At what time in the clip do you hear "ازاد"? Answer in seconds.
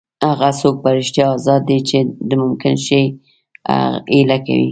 1.37-1.61